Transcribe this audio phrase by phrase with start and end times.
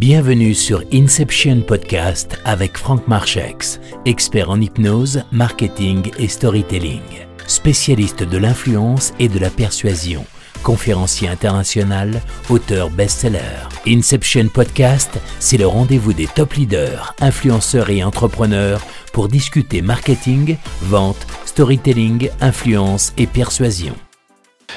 [0.00, 7.02] Bienvenue sur Inception Podcast avec Franck Marchex, expert en hypnose, marketing et storytelling,
[7.46, 10.24] spécialiste de l'influence et de la persuasion,
[10.62, 13.68] conférencier international, auteur best-seller.
[13.86, 18.80] Inception Podcast, c'est le rendez-vous des top leaders, influenceurs et entrepreneurs
[19.12, 23.94] pour discuter marketing, vente, storytelling, influence et persuasion.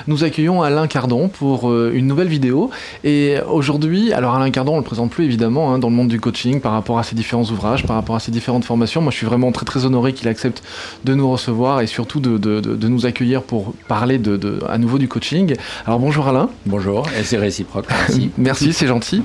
[0.07, 2.69] Nous accueillons Alain Cardon pour euh, une nouvelle vidéo.
[3.03, 6.19] Et aujourd'hui, alors Alain Cardon, on le présente plus évidemment hein, dans le monde du
[6.19, 9.01] coaching par rapport à ses différents ouvrages, par rapport à ses différentes formations.
[9.01, 10.63] Moi, je suis vraiment très très honoré qu'il accepte
[11.03, 14.97] de nous recevoir et surtout de, de, de, nous accueillir pour parler de, à nouveau
[14.97, 15.55] du coaching.
[15.85, 16.49] Alors bonjour Alain.
[16.65, 17.85] Bonjour, et c'est réciproque.
[17.89, 19.23] Merci, Merci c'est gentil.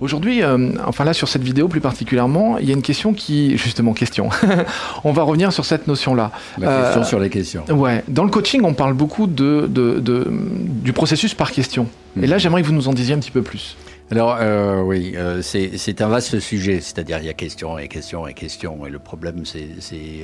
[0.00, 3.56] Aujourd'hui, euh, enfin là sur cette vidéo plus particulièrement, il y a une question qui,
[3.58, 4.30] justement question,
[5.04, 6.30] on va revenir sur cette notion-là.
[6.58, 7.64] La question euh, sur les questions.
[7.68, 11.88] Ouais, dans le coaching, on parle beaucoup de, de, de du processus par question.
[12.20, 12.40] Et là, mhm.
[12.40, 13.76] j'aimerais que vous nous en disiez un petit peu plus.
[14.10, 18.26] Alors euh, oui, euh, c'est un vaste sujet, c'est-à-dire il y a question et question
[18.26, 19.68] et question, et le problème c'est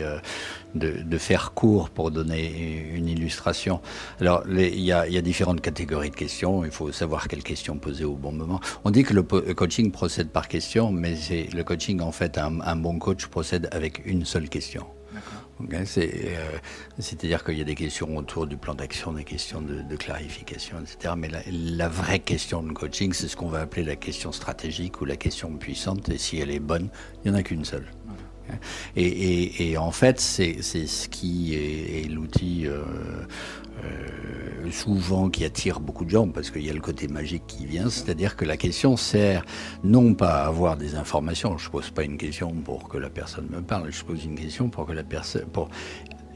[0.00, 0.18] euh,
[0.74, 3.82] de, faire court pour donner une illustration.
[4.22, 8.14] Alors il y a, différentes catégories de questions, il faut savoir quelles questions poser au
[8.14, 8.58] bon moment.
[8.84, 11.14] On dit que le coaching procède par question, mais
[11.52, 14.86] le coaching en fait, un bon coach procède avec une seule question.
[15.96, 16.58] Euh,
[16.98, 21.14] c'est-à-dire qu'il y a des questions autour du plan d'action, des questions de, clarification, etc.
[21.16, 25.04] Mais la, vraie question de coaching, c'est ce qu'on va appeler la question stratégique ou
[25.04, 26.08] la question puissante.
[26.08, 26.88] Et si elle est bonne,
[27.24, 27.86] il n'y en a qu'une seule.
[28.96, 32.82] Et, en fait, c'est ce qui est, l'outil euh,
[33.84, 34.08] euh,
[34.72, 37.90] souvent qui attire beaucoup de gens parce qu'il y a le côté magique qui vient,
[37.90, 39.44] c'est-à-dire que la question sert
[39.82, 43.48] non pas à avoir des informations, je pose pas une question pour que la personne
[43.50, 45.46] me parle, je pose une question pour que la personne,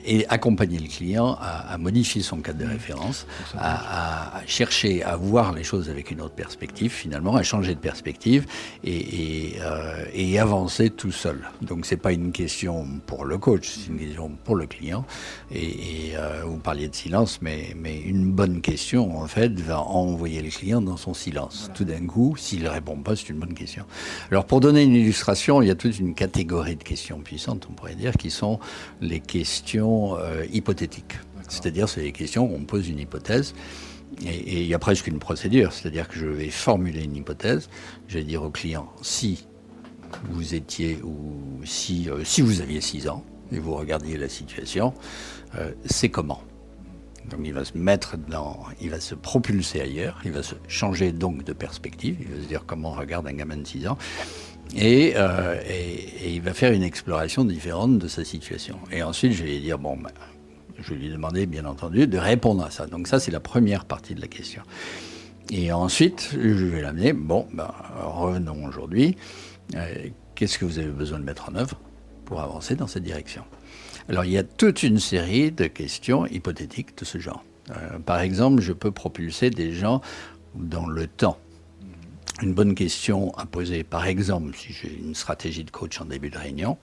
[0.05, 2.71] et accompagner le client à, modifier son cadre de mmh.
[2.71, 7.81] référence, à, chercher à voir les choses avec une autre perspective, finalement, à changer de
[7.81, 8.47] perspective
[8.85, 11.49] et, euh, et, avancer tout seul.
[11.63, 15.05] Donc c'est pas une question pour le coach, c'est une question pour le client.
[15.53, 20.43] Et, euh, vous parliez de silence, mais, mais une bonne question, en fait, va envoyer
[20.43, 21.71] le client dans son silence.
[21.75, 23.85] Tout d'un coup, s'il ne répond pas, c'est une bonne question.
[24.31, 27.73] Alors pour donner une illustration, il y a toute une catégorie de questions puissantes, on
[27.73, 28.59] pourrait dire, qui sont
[29.01, 29.88] les questions
[30.19, 31.19] euh, hypothétiques.
[31.49, 33.55] C'est-à-dire, c'est des questions où on pose une hypothèse.
[34.25, 37.69] Et, il y a presque une procédure, c'est-à-dire que je vais formuler une hypothèse,
[38.09, 39.47] je vais dire au client, si
[40.31, 44.95] vous étiez, ou si, euh, si vous aviez 6 ans, et vous regardiez la situation,
[45.57, 46.43] euh, c'est comment?
[47.31, 51.13] Donc il va se mettre dans, il va se propulser ailleurs, il va se changer
[51.13, 53.99] donc de perspective, il va se dire comment on regarde un gamin de 6 ans,
[54.77, 58.79] euh, et, il va faire une exploration différente de sa situation.
[58.93, 60.11] Et ensuite, je vais dire, bon, ben,
[60.79, 62.87] je vais lui demander, bien entendu, de répondre à ça.
[62.87, 64.63] Donc ça, c'est la première partie de la question.
[65.51, 67.71] Et ensuite, je vais l'amener, bon, ben,
[68.03, 69.17] revenons aujourd'hui,
[69.75, 71.81] euh, qu'est-ce que vous avez besoin de mettre en œuvre
[72.25, 73.43] pour avancer dans cette direction?
[74.09, 77.45] Alors, il y a toute une série de questions hypothétiques de ce genre.
[77.71, 80.01] Euh, par exemple, je peux propulser des gens
[80.55, 81.39] dans le temps
[82.43, 86.31] une bonne question à poser, par exemple, si j'ai une stratégie de coach en début
[86.31, 86.79] de réunion,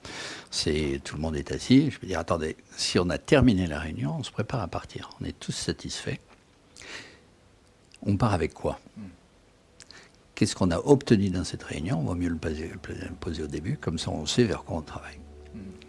[0.50, 3.78] c'est tout le monde est assis, je peux dire attendez, si on a terminé la
[3.78, 6.18] réunion, on se prépare à partir, on est tous satisfaits.
[8.02, 8.78] On part avec quoi?
[10.34, 11.98] Qu'est-ce qu'on a obtenu dans cette réunion?
[11.98, 14.76] On va mieux le poser, le poser, au début, comme ça on sait vers quoi
[14.76, 15.18] on travaille.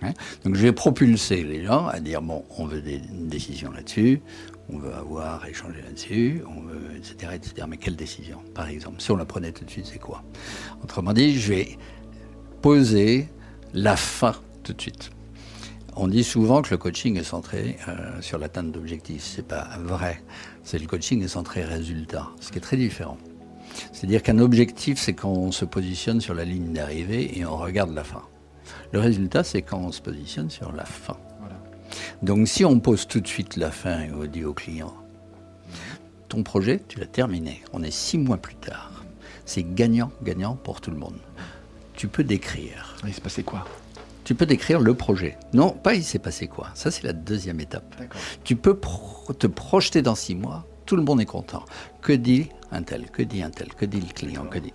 [0.02, 0.14] Hein?
[0.46, 4.22] Donc je vais propulser les gens à dire bon, on veut des, une décision là-dessus,
[4.70, 7.68] on veut avoir échangé là-dessus, on veut, etc., etc.
[7.70, 9.02] Mais quelle décision, par exemple?
[9.02, 10.24] Si on la prenait tout de suite, c'est quoi?
[10.84, 11.78] Autrement dit, je vais
[12.62, 13.30] poser
[13.74, 15.12] la fin tout de suite.
[15.96, 19.24] On dit souvent que le coaching est centré euh, sur l'atteinte d'objectifs.
[19.24, 20.22] C'est pas vrai.
[20.64, 23.18] C'est le coaching est centré résultat, ce qui est très différent.
[23.94, 27.94] C'est-à-dire qu'un objectif, c'est quand on se positionne sur la ligne d'arrivée et on regarde
[27.94, 28.24] la fin.
[28.92, 31.18] Le résultat, c'est quand on se positionne sur la fin.
[32.22, 34.94] Donc si on pose tout de suite la fin et on dit au client,
[36.30, 37.62] ton projet, tu l'as terminé.
[37.74, 39.04] On est six mois plus tard.
[39.46, 41.18] C'est gagnant, gagnant pour tout le monde.
[41.94, 42.96] Tu peux décrire.
[43.06, 43.66] Il s'est passé quoi?
[44.24, 45.38] Tu peux décrire le projet.
[45.54, 46.70] Non, pas il s'est passé quoi.
[46.74, 47.96] Ça, c'est la deuxième étape.
[48.44, 48.78] Tu peux
[49.40, 50.66] te projeter dans six mois.
[50.86, 51.64] Tout le monde est content.
[52.02, 53.10] Que dit un tel?
[53.10, 53.70] Que dit un tel?
[53.74, 54.46] Que dit le client?
[54.46, 54.74] Que dit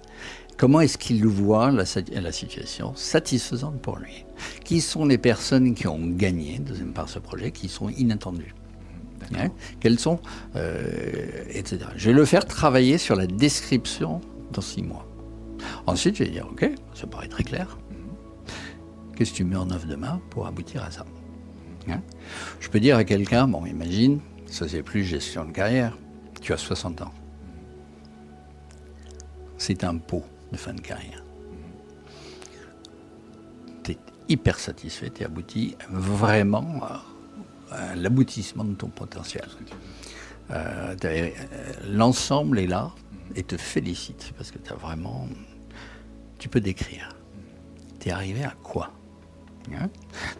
[0.57, 1.85] Comment est-ce qu'il voit la,
[2.21, 4.25] la, situation satisfaisante pour lui?
[4.65, 8.55] Qui sont les personnes qui ont gagné, deuxième part, ce projet, qui sont inattendues?
[9.35, 9.49] Hein?
[9.81, 10.21] Quelles sont
[10.57, 11.79] euh, etc.
[11.97, 14.21] Je vais le faire travailler sur la description
[14.53, 15.07] dans six mois.
[15.87, 17.79] Ensuite, je vais dire, OK, ça paraît très clair.
[19.17, 21.05] Qu'est-ce que tu mets en œuvre demain pour aboutir à ça?
[21.89, 22.01] Hein?
[22.61, 25.97] Je peux dire à quelqu'un, bon, imagine, ça c'est plus gestion de carrière,
[26.41, 27.13] tu as 60 ans.
[29.59, 31.25] C'est un pot de fin de carrière.
[33.83, 36.83] Tu es hyper satisfait, tu abouti vraiment
[37.71, 39.47] à, l'aboutissement de ton potentiel.
[40.51, 41.31] Euh, euh,
[41.89, 42.91] l'ensemble est là
[43.35, 45.27] et te félicite parce que tu as vraiment.
[46.39, 47.17] Tu peux décrire.
[47.99, 48.91] Tu es arrivé à quoi
[49.73, 49.89] hein?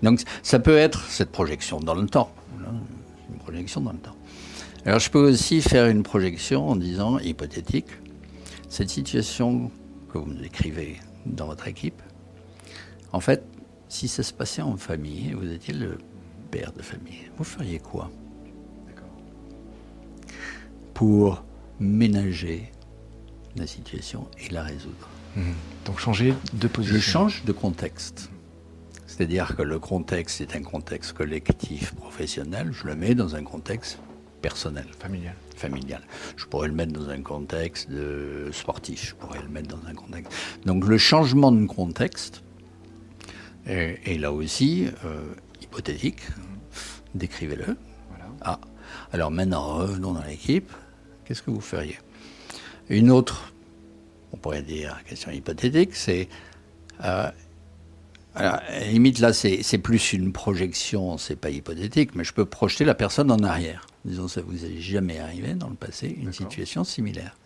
[0.03, 2.35] Donc ça peut être cette projection dans le temps.
[3.31, 4.17] Une projection dans le temps.
[4.85, 7.87] Alors je peux aussi faire une projection en disant, hypothétique,
[8.69, 9.71] cette situation
[10.13, 12.03] que vous me décrivez dans votre équipe,
[13.13, 13.43] en fait,
[13.89, 15.99] si ça se passait en famille, vous étiez le
[16.51, 18.11] père de famille, vous feriez quoi
[20.95, 21.43] Pour
[21.81, 22.71] ménager
[23.57, 25.09] la situation et la résoudre.
[25.37, 25.43] Mmh.
[25.87, 26.97] Donc changer de position.
[26.97, 28.31] Je change de contexte.
[29.07, 33.99] C'est-à-dire que le contexte est un contexte collectif, professionnel, je le mets dans un contexte
[34.43, 34.87] personnel.
[34.99, 35.35] Familial.
[35.57, 36.03] Familial.
[36.37, 39.95] Je pourrais le mettre dans un contexte de sportif, je pourrais le mettre dans un
[39.95, 40.33] contexte.
[40.67, 42.43] Donc le changement de contexte
[43.67, 46.21] est, là aussi euh, hypothétique.
[47.15, 47.77] Décrivez-le.
[48.43, 48.59] Ah.
[49.13, 50.71] Alors maintenant, revenons dans l'équipe.
[51.25, 51.99] Qu'est-ce que vous feriez?
[52.89, 53.53] Une autre,
[54.33, 56.29] on pourrait dire, question hypothétique, c'est
[57.05, 57.31] euh,
[58.35, 62.95] alors, limite, là, c'est plus une projection, c'est pas hypothétique, mais je peux projeter la
[62.95, 63.87] personne en arrière.
[64.05, 67.37] Disons, ça vous est jamais arrivé dans le passé, une situation similaire.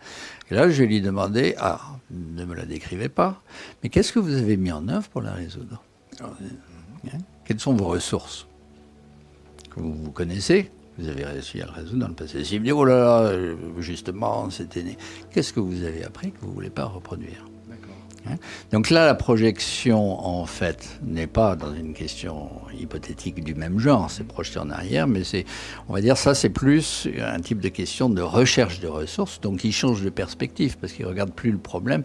[0.50, 1.80] Et là, je vais lui demander, ah,
[2.10, 3.42] ne me la décrivez pas,
[3.82, 5.82] mais qu'est-ce que vous avez mis en œuvre pour la résoudre?
[6.22, 6.30] Hein,
[7.44, 8.46] Quelles sont vos ressources?
[9.70, 12.42] Que vous, vous connaissez vous avez réussi à la résoudre dans le passé.
[12.42, 13.38] Si vous me dit, oh là là,
[13.80, 14.96] justement, c'était né.
[15.30, 17.44] Qu'est-ce que vous avez appris que vous ne voulez pas reproduire?
[18.72, 24.10] Donc là, la projection, en fait, n'est pas dans une question hypothétique du même genre,
[24.10, 25.44] c'est projeté en arrière, mais c'est,
[25.88, 29.64] on va dire, ça, c'est plus un type de question de recherche de ressources, donc
[29.64, 32.02] il change de perspective, parce qu'il ne regarde plus le problème,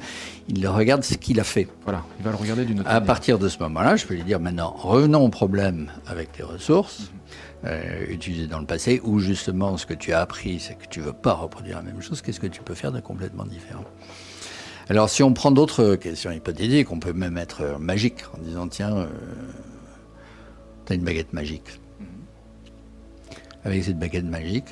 [0.47, 1.67] il regarde ce qu'il a fait.
[1.83, 4.23] Voilà, il va le regarder d'une autre À partir de ce moment-là, je peux lui
[4.23, 7.11] dire maintenant, revenons au problème avec tes ressources.
[7.63, 10.99] Euh, utilisées dans le passé, ou justement ce que tu as appris, c'est que tu
[10.99, 13.85] ne veux pas reproduire la même chose, qu'est-ce que tu peux faire de complètement différent?
[14.91, 18.67] Alors, si on prend d'autres questions hypothétiques, on peut même être euh, magique en disant
[18.67, 19.07] tiens, euh,
[20.85, 21.79] tu as une baguette magique.
[23.63, 24.67] Avec cette baguette magique,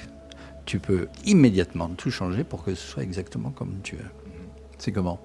[0.66, 4.12] tu peux immédiatement tout changer pour que ce soit exactement comme tu veux.
[4.78, 5.22] C'est comment?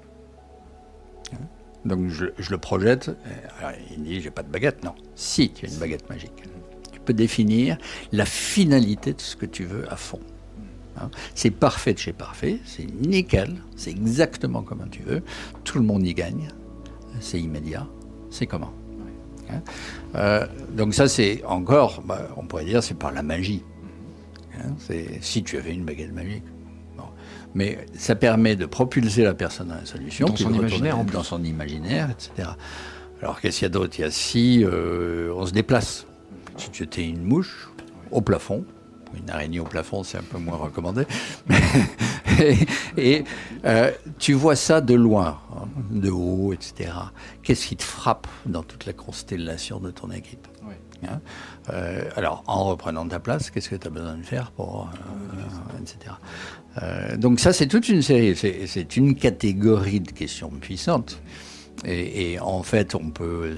[1.32, 1.38] Hein?
[1.84, 3.10] Donc, je, le projette.
[3.58, 4.84] Alors, il dit j'ai pas de baguette.
[4.84, 4.94] Non.
[5.16, 6.44] Si tu as une baguette magique,
[6.92, 7.78] tu peux définir
[8.12, 10.20] la finalité de ce que tu veux à fond.
[10.96, 11.10] Hein.
[11.34, 15.22] C'est parfait de chez parfait, c'est nickel, c'est exactement comme tu veux,
[15.64, 16.48] tout le monde y gagne,
[17.20, 17.86] c'est immédiat,
[18.30, 18.72] c'est comment
[19.50, 19.60] hein.
[20.14, 23.62] euh, Donc ça c'est encore, bah, on pourrait dire c'est par la magie.
[24.56, 24.74] Hein.
[24.78, 26.44] c'est si tu avais une baguette magique.
[27.56, 31.44] Mais ça permet de propulser la personne à la solution, dans son imaginaire, dans son
[31.44, 32.48] imaginaire, etc.
[33.22, 33.94] Alors qu'est-ce qu'il y a d'autre?
[33.98, 36.06] Il y a si euh, on se déplace.
[36.56, 37.70] Si tu étais une mouche
[38.10, 38.64] au plafond,
[39.14, 41.06] une araignée au plafond, c'est un peu moins recommandé.
[42.96, 43.24] et,
[43.64, 46.90] euh, tu vois ça de loin, hein, de haut, etc.
[47.42, 50.46] Qu'est-ce qui te frappe dans toute la constellation de ton équipe?
[51.06, 51.20] Hein?
[51.70, 54.88] Euh, Alors, en reprenant ta place, qu'est-ce que tu as besoin de faire pour.
[54.88, 57.16] Euh, etc.
[57.18, 58.34] donc, ça, c'est toute une série,
[58.66, 61.20] c'est une catégorie de questions puissantes.
[61.86, 63.56] Et, en fait, on peut,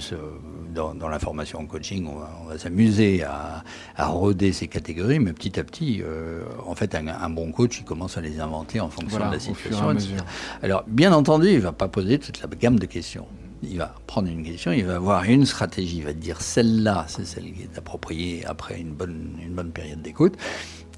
[0.74, 3.64] dans, la formation en coaching, on va, s'amuser à,
[3.96, 7.84] à, roder ces catégories, mais petit à petit, euh, en fait, un, bon coach, il
[7.84, 9.94] commence à les inventer en fonction de la situation.
[10.62, 13.26] Alors, bien entendu, il ne va pas poser toute la gamme de questions.
[13.62, 17.24] Il va prendre une question, il va avoir une stratégie, il va dire celle-là, c'est
[17.24, 20.34] celle qui est appropriée après une bonne, une bonne période d'écoute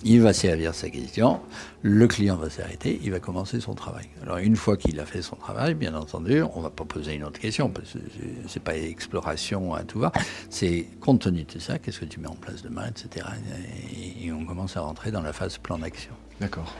[0.04, 1.40] il va servir sa question,
[1.82, 4.08] le client va s'arrêter, il va commencer son travail.
[4.22, 7.14] Alors une fois qu'il a fait son travail, bien entendu, on ne va pas poser
[7.14, 7.98] une autre question, parce que
[8.46, 10.12] c'est pas exploration à tout va,
[10.50, 13.26] c'est compte tenu de ça, qu'est-ce que tu mets en place demain, etc.
[14.22, 16.12] Et, on commence à rentrer dans la phase plan d'action.
[16.40, 16.74] D'accord.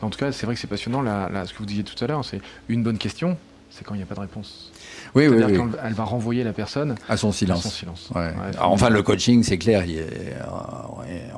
[0.00, 1.02] En tout cas, c'est vrai que c'est passionnant,
[1.46, 3.38] ce que vous disiez tout à l'heure, c'est une bonne question,
[3.74, 4.70] c'est quand il n'y a pas de réponse.
[5.14, 5.52] Oui, oui, oui.
[5.52, 7.60] qu'elle va renvoyer la personne à son silence.
[7.60, 8.10] À son silence.
[8.60, 9.84] enfin, le coaching, c'est clair,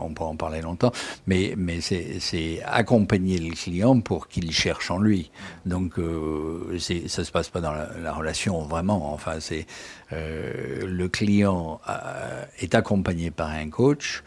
[0.01, 0.93] on peut en parler longtemps,
[1.27, 5.31] mais, mais c'est accompagner le client pour qu'il cherche en lui.
[5.67, 9.13] Donc, euh, ça ne se passe pas dans la, relation vraiment.
[9.13, 9.67] Enfin, c'est
[10.13, 14.23] euh, le client euh, est accompagné par un coach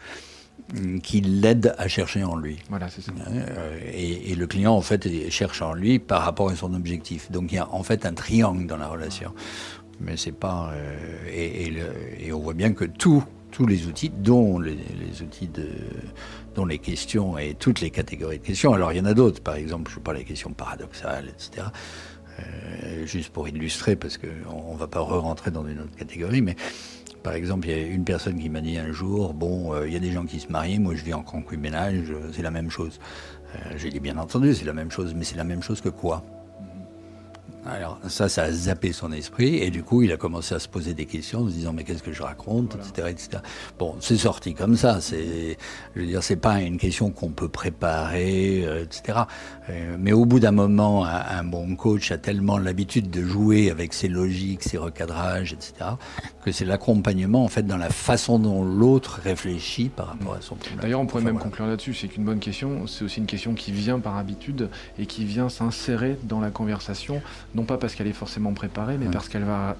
[1.02, 2.58] qui l'aide à chercher en lui.
[2.68, 3.12] Voilà, c'est ça.
[3.28, 7.30] Euh, et, le client, en fait, cherche en lui par rapport à son objectif.
[7.30, 9.32] Donc il y a en fait un triangle dans la relation.
[10.00, 10.72] Mais c'est pas.
[10.74, 11.72] Euh,
[12.20, 14.76] et, on voit bien que tous tous les outils, dont les,
[15.22, 15.68] outils de.
[16.54, 18.74] dont les questions et toutes les catégories de questions.
[18.74, 21.68] Alors il y en a d'autres, par exemple, je parle des questions paradoxales, etc.
[23.06, 26.56] juste pour illustrer, parce qu'on ne va pas re-rentrer dans une autre catégorie, mais
[27.22, 29.96] par exemple, il y a une personne qui m'a dit un jour, bon, il y
[29.96, 32.98] a des gens qui se marient, moi je vis en concubinage, c'est la même chose.
[33.76, 36.24] J'ai dit, bien entendu, c'est la même chose, mais c'est la même chose que quoi?
[37.68, 40.68] Alors ça, ça a zappé son esprit et du coup, il a commencé à se
[40.68, 43.42] poser des questions, en se disant mais qu'est-ce que je raconte, etc., etc.
[43.78, 45.00] Bon, c'est sorti comme ça.
[45.00, 45.58] C'est,
[45.94, 49.20] je veux dire, c'est pas une question qu'on peut préparer, euh, etc.
[49.70, 53.92] Euh, mais au bout d'un moment, un, bon coach a tellement l'habitude de jouer avec
[53.92, 55.90] ses logiques, ses recadrages, etc.,
[56.44, 60.56] que c'est l'accompagnement en fait dans la façon dont l'autre réfléchit par rapport à son
[60.56, 60.80] problème.
[60.80, 61.94] D'ailleurs, on pourrait même conclure là-dessus.
[61.94, 65.48] C'est qu'une bonne question, c'est aussi une question qui vient par habitude et qui vient
[65.48, 67.20] s'insérer dans la conversation
[67.58, 69.76] non pas parce qu'elle est forcément préparée, mais parce qu'elle va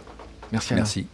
[0.53, 0.83] Merci Alain.
[0.83, 1.07] Merci.